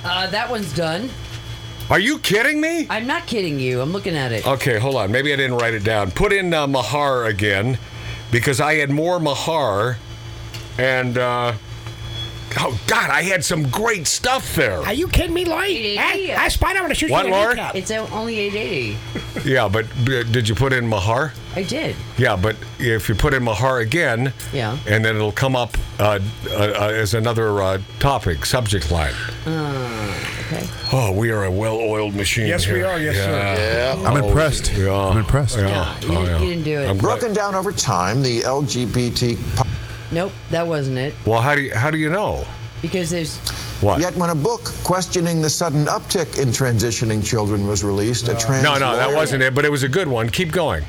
Uh, 0.03 0.27
that 0.27 0.49
one's 0.49 0.73
done. 0.73 1.09
Are 1.91 1.99
you 1.99 2.19
kidding 2.19 2.61
me? 2.61 2.87
I'm 2.89 3.05
not 3.05 3.27
kidding 3.27 3.59
you. 3.59 3.81
I'm 3.81 3.91
looking 3.91 4.15
at 4.15 4.31
it. 4.31 4.47
Okay, 4.47 4.79
hold 4.79 4.95
on. 4.95 5.11
Maybe 5.11 5.33
I 5.33 5.35
didn't 5.35 5.57
write 5.57 5.73
it 5.73 5.83
down. 5.83 6.09
Put 6.11 6.31
in 6.31 6.53
uh, 6.53 6.65
Mahar 6.65 7.25
again 7.25 7.77
because 8.31 8.61
I 8.61 8.75
had 8.75 8.89
more 8.89 9.19
Mahar. 9.19 9.97
And, 10.77 11.17
uh, 11.17 11.51
oh, 12.59 12.81
God, 12.87 13.09
I 13.09 13.23
had 13.23 13.43
some 13.43 13.69
great 13.69 14.07
stuff 14.07 14.55
there. 14.55 14.77
Are 14.79 14.93
you 14.93 15.09
kidding 15.09 15.33
me, 15.33 15.43
Lloyd? 15.43 15.75
Yeah. 15.75 16.01
I, 16.39 16.45
I 16.45 16.47
spied 16.47 16.77
out 16.77 16.87
to 16.87 16.95
shoot 16.95 17.11
What, 17.11 17.25
you 17.25 17.33
in 17.33 17.39
the 17.39 17.45
Laura? 17.57 17.71
It's 17.75 17.91
only 17.91 18.39
880. 18.39 18.97
Yeah, 19.43 19.67
but 19.67 19.85
uh, 20.07 20.21
did 20.23 20.47
you 20.47 20.53
put 20.55 20.71
in 20.71 20.87
Mahar? 20.87 21.33
I 21.55 21.63
did. 21.63 21.95
Yeah, 22.17 22.35
but 22.35 22.55
if 22.79 23.09
you 23.09 23.15
put 23.15 23.33
in 23.33 23.43
Mahar 23.43 23.79
again, 23.79 24.33
Yeah. 24.53 24.77
and 24.87 25.03
then 25.03 25.15
it'll 25.15 25.31
come 25.31 25.55
up 25.55 25.75
uh, 25.99 26.19
uh, 26.47 26.53
uh, 26.53 26.91
as 26.93 27.15
another 27.15 27.61
uh, 27.61 27.81
topic, 27.99 28.45
subject 28.45 28.91
line. 28.91 29.15
Okay. 29.47 30.69
Oh, 30.93 31.13
we 31.13 31.31
are 31.31 31.45
a 31.45 31.51
well-oiled 31.51 32.15
machine. 32.15 32.47
Yes, 32.47 32.67
we 32.67 32.81
are. 32.83 32.99
Yes, 32.99 33.15
sir. 33.15 33.95
Yeah. 33.97 34.09
I'm 34.09 34.17
impressed. 34.21 34.73
Yeah. 34.73 34.93
I'm 34.93 35.17
impressed. 35.17 35.57
Yeah. 35.57 35.99
You, 36.01 36.07
Oh, 36.17 36.23
yeah. 36.23 36.39
you 36.39 36.49
didn't 36.49 36.63
do 36.63 36.79
it. 36.81 36.89
I'm 36.89 36.97
Broken 36.97 37.33
down 37.33 37.55
over 37.55 37.71
time, 37.71 38.21
the 38.21 38.41
LGBT. 38.41 39.37
po- 39.55 39.63
nope, 40.11 40.33
that 40.49 40.67
wasn't 40.67 40.97
it. 40.97 41.13
Well, 41.25 41.39
how 41.41 41.55
do 41.55 41.61
you 41.61 41.73
how 41.73 41.91
do 41.91 41.97
you 41.97 42.09
know? 42.09 42.45
Because 42.81 43.09
there's 43.09 43.37
What? 43.81 43.99
Yet 44.01 44.15
when 44.17 44.29
a 44.31 44.35
book 44.35 44.63
questioning 44.83 45.41
the 45.41 45.49
sudden 45.49 45.85
uptick 45.85 46.37
in 46.41 46.49
transitioning 46.49 47.23
children 47.25 47.67
was 47.67 47.83
released, 47.83 48.27
a 48.27 48.35
trans 48.35 48.63
No, 48.63 48.77
no, 48.77 48.95
that 48.97 49.13
wasn't 49.13 49.43
it, 49.43 49.55
but 49.55 49.63
it 49.65 49.71
was 49.71 49.83
a 49.83 49.89
good 49.89 50.07
one. 50.07 50.29
Keep 50.29 50.51
going. 50.51 50.83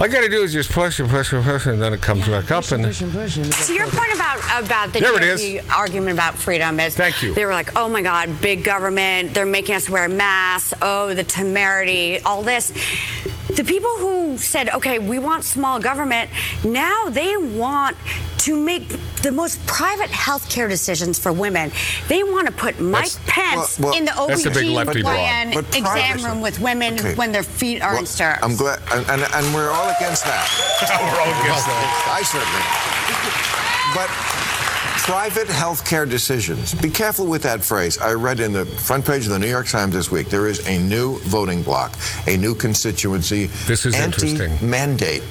All 0.00 0.06
I 0.06 0.08
got 0.08 0.22
to 0.22 0.30
do 0.30 0.42
is 0.42 0.54
just 0.54 0.72
push 0.72 0.98
and 0.98 1.10
push 1.10 1.30
and 1.34 1.44
push, 1.44 1.66
and 1.66 1.82
then 1.82 1.92
it 1.92 2.00
comes 2.00 2.26
back 2.26 2.50
up. 2.50 2.72
And 2.72 2.86
pushing, 2.86 3.10
pushing. 3.10 3.44
To 3.44 3.74
your 3.74 3.86
point 3.86 4.14
about 4.14 4.38
about 4.58 4.94
the 4.94 5.00
There 5.00 5.14
it 5.14 5.38
GOP 5.38 5.62
is. 5.62 5.68
argument 5.68 6.14
about 6.14 6.36
freedom 6.36 6.80
is 6.80 6.96
Thank 6.96 7.22
you. 7.22 7.34
They 7.34 7.44
were 7.44 7.52
like, 7.52 7.76
oh 7.76 7.86
my 7.86 8.00
God, 8.00 8.40
big 8.40 8.64
government. 8.64 9.34
They're 9.34 9.44
making 9.44 9.74
us 9.74 9.90
wear 9.90 10.08
masks. 10.08 10.72
Oh, 10.80 11.12
the 11.12 11.22
temerity, 11.22 12.18
all 12.20 12.42
this. 12.42 12.72
The 13.54 13.62
people 13.62 13.90
who 13.98 14.38
said, 14.38 14.70
okay, 14.70 14.98
we 14.98 15.18
want 15.18 15.44
small 15.44 15.78
government, 15.78 16.30
now 16.64 17.10
they 17.10 17.36
want 17.36 17.94
to 18.44 18.56
make 18.56 18.88
the 19.22 19.30
most 19.32 19.64
private 19.66 20.08
healthcare 20.10 20.68
decisions 20.68 21.18
for 21.18 21.32
women. 21.32 21.70
They 22.08 22.22
want 22.22 22.46
to 22.46 22.52
put 22.52 22.80
Mike 22.80 23.10
That's- 23.10 23.20
Pence 23.26 23.78
well, 23.78 23.90
well, 23.90 23.98
in 23.98 24.04
the 24.06 24.12
That's 24.28 24.44
the 24.44 24.50
big 24.50 24.68
lefty 24.68 25.02
broad. 25.02 25.16
OBGYN 25.16 25.58
exam 25.58 25.82
privacy- 25.84 26.24
room 26.26 26.40
with 26.40 26.58
women 26.60 26.94
Okay. 26.94 27.14
when 27.14 27.32
their 27.32 27.42
feet 27.42 27.82
are 27.82 27.90
Well, 27.92 28.00
in 28.00 28.06
stirrups. 28.06 28.42
I'm 28.42 28.56
glad, 28.56 28.80
and, 28.92 29.06
and, 29.10 29.22
and 29.34 29.54
we're 29.54 29.70
all 29.70 29.90
against 29.90 30.24
that. 30.24 30.46
we're 30.88 31.20
all 31.20 31.40
against 31.42 31.66
that. 31.66 31.86
I 32.18 32.22
certainly. 32.22 32.64
But 33.94 34.08
private 35.04 35.48
health 35.48 35.84
care 35.86 36.06
decisions. 36.06 36.74
Be 36.74 36.90
careful 36.90 37.26
with 37.26 37.42
that 37.42 37.64
phrase. 37.64 37.98
I 37.98 38.12
read 38.12 38.38
in 38.40 38.52
the 38.52 38.64
front 38.64 39.04
page 39.04 39.24
of 39.26 39.32
the 39.32 39.38
New 39.38 39.48
York 39.48 39.66
Times 39.66 39.92
this 39.94 40.10
week 40.10 40.28
there 40.28 40.46
is 40.46 40.64
a 40.68 40.78
new 40.78 41.18
voting 41.20 41.62
bloc, 41.62 41.96
a 42.26 42.36
new 42.36 42.54
constituency. 42.54 43.46
This 43.66 43.86
is 43.86 43.98
interesting. 43.98 44.56
Mandate. 44.68 45.22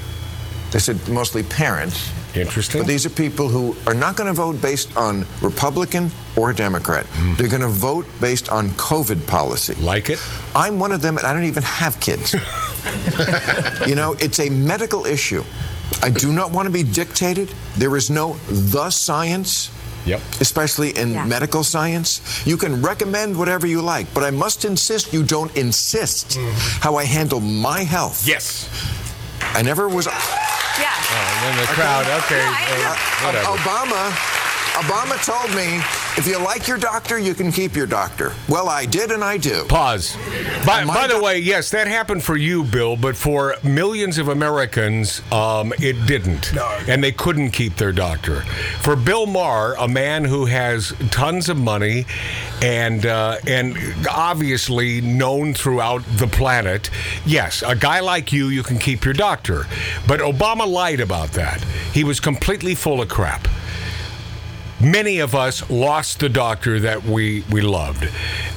They 0.71 0.79
said 0.79 1.07
mostly 1.07 1.43
parents. 1.43 2.11
Interesting. 2.35 2.81
But 2.81 2.87
these 2.87 3.05
are 3.05 3.09
people 3.09 3.47
who 3.49 3.75
are 3.87 3.93
not 3.93 4.15
going 4.15 4.27
to 4.27 4.33
vote 4.33 4.61
based 4.61 4.95
on 4.95 5.25
Republican 5.41 6.11
or 6.35 6.53
Democrat. 6.53 7.05
Hmm. 7.07 7.33
They're 7.35 7.47
going 7.49 7.61
to 7.61 7.67
vote 7.67 8.05
based 8.21 8.49
on 8.49 8.69
COVID 8.71 9.25
policy. 9.27 9.73
Like 9.75 10.09
it? 10.09 10.19
I'm 10.55 10.77
one 10.79 10.91
of 10.91 11.01
them, 11.01 11.17
and 11.17 11.25
I 11.25 11.33
don't 11.33 11.45
even 11.45 11.63
have 11.63 11.99
kids. 11.99 12.33
you 13.87 13.95
know, 13.95 14.13
it's 14.19 14.39
a 14.39 14.49
medical 14.49 15.05
issue. 15.05 15.43
I 16.03 16.09
do 16.09 16.31
not 16.31 16.51
want 16.51 16.67
to 16.67 16.71
be 16.71 16.83
dictated. 16.83 17.51
There 17.77 17.95
is 17.97 18.09
no 18.09 18.33
the 18.49 18.89
science. 18.89 19.71
Yep. 20.05 20.21
Especially 20.39 20.91
in 20.97 21.11
Yeah. 21.11 21.25
medical 21.25 21.63
science. 21.63 22.21
You 22.45 22.57
can 22.57 22.81
recommend 22.81 23.35
whatever 23.37 23.67
you 23.67 23.81
like, 23.81 24.07
but 24.13 24.23
I 24.23 24.31
must 24.31 24.63
insist 24.65 25.11
you 25.13 25.23
don't 25.23 25.53
insist 25.57 26.37
how 26.79 26.95
I 26.95 27.03
handle 27.03 27.41
my 27.41 27.83
health. 27.83 28.25
Yes. 28.25 28.69
I 29.41 29.61
never 29.61 29.89
was. 29.89 30.07
Yeah. 30.79 30.95
Oh, 30.95 31.15
and 31.19 31.39
then 31.43 31.55
the 31.61 31.67
crowd. 31.75 32.05
Okay. 32.23 32.39
No, 32.39 32.49
I- 32.49 32.97
whatever. 33.25 33.51
Obama, 33.59 34.01
Obama 34.79 35.15
told 35.21 35.51
me 35.55 35.83
if 36.17 36.27
you 36.27 36.37
like 36.39 36.67
your 36.67 36.77
doctor, 36.77 37.17
you 37.17 37.33
can 37.33 37.51
keep 37.51 37.75
your 37.75 37.87
doctor. 37.87 38.33
Well, 38.47 38.67
I 38.67 38.85
did, 38.85 39.11
and 39.11 39.23
I 39.23 39.37
do. 39.37 39.65
Pause. 39.65 40.17
By, 40.65 40.85
by 40.85 41.07
the 41.07 41.15
do- 41.15 41.23
way, 41.23 41.39
yes, 41.39 41.69
that 41.71 41.87
happened 41.87 42.23
for 42.23 42.35
you, 42.35 42.63
Bill, 42.63 42.95
but 42.95 43.15
for 43.15 43.55
millions 43.63 44.17
of 44.17 44.27
Americans, 44.27 45.21
um, 45.31 45.73
it 45.79 46.05
didn't. 46.05 46.53
And 46.87 47.03
they 47.03 47.11
couldn't 47.11 47.51
keep 47.51 47.75
their 47.75 47.91
doctor. 47.91 48.41
For 48.81 48.95
Bill 48.95 49.25
Maher, 49.25 49.75
a 49.79 49.87
man 49.87 50.25
who 50.25 50.45
has 50.45 50.93
tons 51.11 51.47
of 51.49 51.57
money 51.57 52.05
and, 52.61 53.05
uh, 53.05 53.37
and 53.47 53.77
obviously 54.09 55.01
known 55.01 55.53
throughout 55.53 56.03
the 56.17 56.27
planet, 56.27 56.89
yes, 57.25 57.63
a 57.65 57.75
guy 57.75 57.99
like 57.99 58.33
you, 58.33 58.47
you 58.49 58.63
can 58.63 58.79
keep 58.79 59.05
your 59.05 59.13
doctor. 59.13 59.67
But 60.07 60.19
Obama 60.19 60.67
lied 60.67 60.99
about 60.99 61.31
that. 61.33 61.61
He 61.93 62.03
was 62.03 62.19
completely 62.19 62.75
full 62.75 63.01
of 63.01 63.09
crap 63.09 63.47
many 64.81 65.19
of 65.19 65.35
us 65.35 65.69
lost 65.69 66.19
the 66.19 66.29
doctor 66.29 66.79
that 66.79 67.03
we, 67.03 67.43
we 67.51 67.61
loved. 67.61 68.03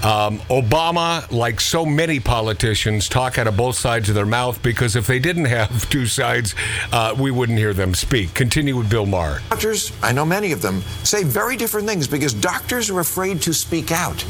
Um, 0.04 0.38
Obama, 0.50 1.30
like 1.30 1.60
so 1.60 1.84
many 1.84 2.20
politicians, 2.20 3.08
talk 3.08 3.38
out 3.38 3.46
of 3.46 3.56
both 3.56 3.76
sides 3.76 4.08
of 4.08 4.14
their 4.14 4.26
mouth 4.26 4.62
because 4.62 4.96
if 4.96 5.06
they 5.06 5.18
didn't 5.18 5.46
have 5.46 5.88
two 5.90 6.06
sides, 6.06 6.54
uh, 6.92 7.14
we 7.18 7.30
wouldn't 7.30 7.58
hear 7.58 7.74
them 7.74 7.94
speak. 7.94 8.34
Continue 8.34 8.76
with 8.76 8.90
Bill 8.90 9.06
Maher. 9.06 9.40
Doctors, 9.50 9.92
I 10.02 10.12
know 10.12 10.24
many 10.24 10.52
of 10.52 10.62
them, 10.62 10.82
say 11.04 11.24
very 11.24 11.56
different 11.56 11.86
things 11.86 12.06
because 12.06 12.34
doctors 12.34 12.90
are 12.90 13.00
afraid 13.00 13.42
to 13.42 13.52
speak 13.52 13.92
out. 13.92 14.24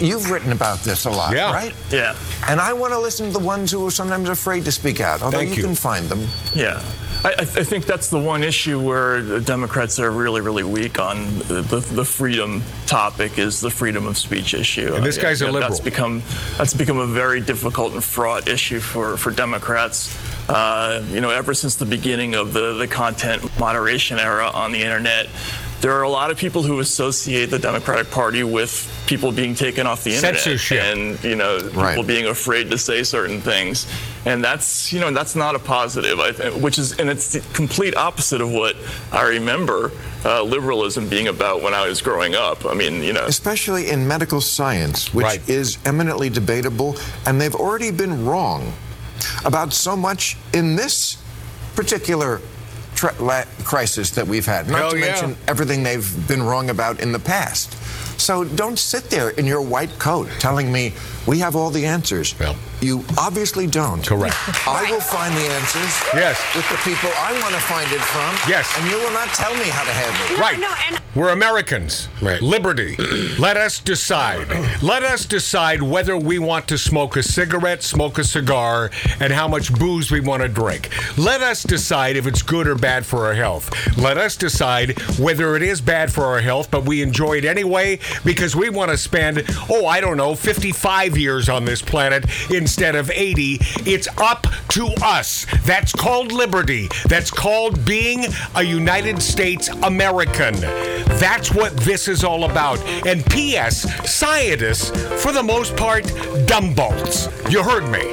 You've 0.00 0.30
written 0.30 0.52
about 0.52 0.80
this 0.80 1.04
a 1.06 1.10
lot, 1.10 1.34
Yeah. 1.34 1.52
right? 1.52 1.74
Yeah, 1.90 2.14
And 2.48 2.60
I 2.60 2.72
want 2.72 2.92
to 2.92 2.98
listen 2.98 3.26
to 3.26 3.32
the 3.32 3.44
ones 3.44 3.70
who 3.72 3.86
are 3.86 3.90
sometimes 3.90 4.28
afraid 4.28 4.64
to 4.64 4.72
speak 4.72 5.00
out, 5.00 5.22
although 5.22 5.38
Thank 5.38 5.50
you, 5.50 5.56
you. 5.56 5.62
can 5.64 5.74
find 5.74 6.08
them. 6.08 6.26
yeah. 6.54 6.82
I, 7.24 7.30
I 7.30 7.40
I 7.40 7.64
think 7.64 7.84
that's 7.84 8.10
the 8.10 8.18
one 8.18 8.44
issue 8.44 8.78
where 8.80 9.20
the 9.22 9.40
Democrats 9.40 9.98
are 9.98 10.08
really, 10.12 10.40
really 10.40 10.62
weak 10.62 11.00
on 11.00 11.16
the, 11.48 11.62
the, 11.62 11.80
the 11.80 12.04
freedom 12.04 12.62
topic 12.86 13.38
is 13.38 13.60
the 13.60 13.70
freedom 13.70 14.06
of 14.06 14.16
speech 14.16 14.54
issue. 14.54 14.94
And 14.94 15.04
this 15.04 15.18
Uh, 15.18 15.22
guy's 15.22 15.42
a 15.42 15.46
yeah, 15.46 15.50
liberal. 15.50 15.70
That's 15.70 15.80
become 15.80 16.22
that's 16.58 16.74
become 16.74 16.98
a 16.98 17.06
very 17.08 17.40
difficult 17.40 17.92
and 17.94 18.04
fraught 18.04 18.46
issue 18.48 18.78
for 18.78 19.16
for 19.16 19.32
Democrats. 19.32 20.16
Uh, 20.48 21.02
you 21.10 21.20
know, 21.20 21.30
ever 21.30 21.54
since 21.54 21.74
the 21.74 21.86
beginning 21.86 22.36
of 22.36 22.52
the 22.52 22.74
the 22.74 22.86
content 22.86 23.42
moderation 23.58 24.20
era 24.20 24.48
on 24.54 24.70
the 24.70 24.82
internet. 24.82 25.26
There 25.80 25.92
are 25.92 26.02
a 26.02 26.08
lot 26.08 26.32
of 26.32 26.36
people 26.38 26.64
who 26.64 26.80
associate 26.80 27.46
the 27.50 27.58
Democratic 27.60 28.10
Party 28.10 28.42
with 28.42 28.90
people 29.06 29.30
being 29.30 29.54
taken 29.54 29.86
off 29.86 30.02
the 30.02 30.10
internet 30.14 30.40
Censorship. 30.40 30.82
and 30.82 31.22
you 31.22 31.36
know 31.36 31.58
people 31.60 31.80
Right. 31.82 32.04
being 32.06 32.26
afraid 32.26 32.68
to 32.72 32.78
say 32.78 33.04
certain 33.04 33.40
things, 33.40 33.86
and 34.24 34.42
that's 34.42 34.92
you 34.92 34.98
know 34.98 35.12
that's 35.12 35.36
not 35.36 35.54
a 35.54 35.58
positive. 35.60 36.18
I 36.18 36.32
think, 36.32 36.60
which 36.62 36.78
is 36.78 36.98
and 36.98 37.08
it's 37.08 37.32
the 37.32 37.40
complete 37.52 37.96
opposite 37.96 38.40
of 38.40 38.50
what 38.50 38.74
I 39.12 39.22
remember 39.22 39.92
uh, 40.24 40.42
liberalism 40.42 41.08
being 41.08 41.28
about 41.28 41.62
when 41.62 41.74
I 41.74 41.86
was 41.86 42.02
growing 42.02 42.34
up. 42.34 42.66
I 42.66 42.74
mean, 42.74 43.00
you 43.04 43.12
know, 43.12 43.26
Especially 43.26 43.88
in 43.90 44.06
medical 44.08 44.40
science, 44.40 45.14
which 45.14 45.24
Right. 45.24 45.48
is 45.48 45.78
eminently 45.84 46.28
debatable, 46.28 46.96
and 47.24 47.40
they've 47.40 47.54
already 47.54 47.92
been 47.92 48.24
wrong 48.26 48.72
about 49.44 49.72
so 49.72 49.94
much 49.96 50.36
in 50.52 50.74
this 50.74 51.18
particular 51.76 52.40
tra- 52.98 53.14
la- 53.20 53.44
crisis 53.64 54.10
that 54.10 54.26
we've 54.26 54.44
had. 54.44 54.68
Not 54.68 54.78
Hell 54.78 54.90
to 54.90 54.98
yeah. 54.98 55.06
mention 55.06 55.36
everything 55.46 55.84
they've 55.84 56.28
been 56.28 56.42
wrong 56.42 56.70
about 56.70 57.00
in 57.00 57.12
the 57.12 57.18
past. 57.20 57.72
So 58.20 58.44
don't 58.44 58.78
sit 58.78 59.04
there 59.04 59.30
in 59.30 59.46
your 59.46 59.62
white 59.62 59.96
coat 60.00 60.28
telling 60.40 60.72
me 60.72 60.92
we 61.26 61.38
have 61.38 61.54
all 61.54 61.70
the 61.70 61.86
answers. 61.86 62.36
Well. 62.38 62.56
You 62.80 63.04
obviously 63.18 63.66
don't. 63.66 64.04
Correct. 64.06 64.36
I 64.66 64.86
will 64.90 65.00
find 65.00 65.34
the 65.34 65.40
answers. 65.40 65.92
Yes. 66.14 66.40
With 66.54 66.68
the 66.68 66.76
people 66.88 67.10
I 67.16 67.32
want 67.42 67.54
to 67.54 67.60
find 67.60 67.90
it 67.92 68.00
from. 68.00 68.34
Yes. 68.48 68.72
And 68.78 68.90
you 68.90 68.96
will 68.98 69.12
not 69.12 69.28
tell 69.28 69.52
me 69.54 69.64
how 69.68 69.84
to 69.84 69.90
handle 69.90 70.36
it. 70.36 70.40
Right. 70.40 70.58
no, 70.58 70.72
and- 70.88 71.02
We're 71.14 71.30
Americans. 71.30 72.08
Right. 72.22 72.40
Liberty. 72.40 72.96
Let 73.38 73.56
us 73.56 73.80
decide. 73.80 74.48
Let 74.82 75.02
us 75.02 75.24
decide 75.26 75.82
whether 75.82 76.16
we 76.16 76.38
want 76.38 76.68
to 76.68 76.78
smoke 76.78 77.16
a 77.16 77.22
cigarette, 77.22 77.82
smoke 77.82 78.18
a 78.18 78.24
cigar, 78.24 78.90
and 79.20 79.32
how 79.32 79.48
much 79.48 79.72
booze 79.72 80.10
we 80.10 80.20
want 80.20 80.42
to 80.42 80.48
drink. 80.48 80.90
Let 81.18 81.40
us 81.42 81.62
decide 81.62 82.16
if 82.16 82.26
it's 82.26 82.42
good 82.42 82.66
or 82.68 82.74
bad 82.76 83.04
for 83.04 83.26
our 83.26 83.34
health. 83.34 83.70
Let 83.98 84.18
us 84.18 84.36
decide 84.36 84.98
whether 85.18 85.56
it 85.56 85.62
is 85.62 85.80
bad 85.80 86.12
for 86.12 86.24
our 86.26 86.40
health, 86.40 86.70
but 86.70 86.84
we 86.84 87.02
enjoy 87.02 87.38
it 87.38 87.44
anyway 87.44 87.98
because 88.24 88.54
we 88.54 88.70
want 88.70 88.90
to 88.90 88.96
spend, 88.96 89.42
oh, 89.68 89.86
I 89.86 90.00
don't 90.00 90.16
know, 90.16 90.34
55 90.34 91.16
years 91.18 91.48
on 91.48 91.64
this 91.64 91.82
planet 91.82 92.24
instead 92.68 92.94
of 92.94 93.10
80. 93.10 93.56
It's 93.90 94.06
up 94.18 94.46
to 94.68 94.88
us. 95.02 95.46
That's 95.64 95.90
called 95.90 96.32
liberty. 96.32 96.86
That's 97.06 97.30
called 97.30 97.82
being 97.86 98.26
a 98.54 98.62
United 98.62 99.22
States 99.22 99.68
American. 99.68 100.52
That's 101.16 101.50
what 101.50 101.74
this 101.78 102.08
is 102.08 102.24
all 102.24 102.44
about. 102.44 102.78
And 103.06 103.24
P.S. 103.30 103.88
Scientists, 104.08 104.90
for 105.22 105.32
the 105.32 105.42
most 105.42 105.78
part, 105.78 106.04
dumbbolts. 106.44 107.50
You 107.50 107.62
heard 107.62 107.84
me. 107.84 108.12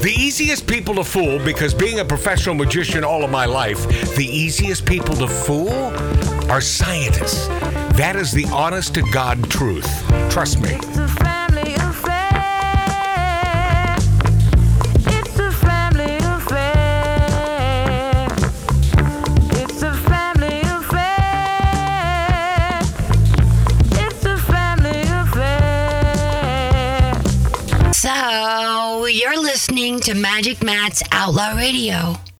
The 0.00 0.14
easiest 0.16 0.66
people 0.66 0.94
to 0.94 1.04
fool, 1.04 1.38
because 1.38 1.74
being 1.74 2.00
a 2.00 2.04
professional 2.04 2.54
magician 2.54 3.04
all 3.04 3.22
of 3.22 3.30
my 3.30 3.44
life, 3.44 3.86
the 4.16 4.24
easiest 4.24 4.86
people 4.86 5.14
to 5.16 5.28
fool 5.28 5.74
are 6.50 6.62
scientists. 6.62 7.48
That 7.98 8.16
is 8.16 8.32
the 8.32 8.46
honest 8.46 8.94
to 8.94 9.02
God 9.12 9.50
truth. 9.50 9.86
Trust 10.30 10.58
me. 10.58 10.99
Magic 30.20 30.62
Matt's 30.62 31.02
Outlaw 31.12 31.54
Radio. 31.56 32.19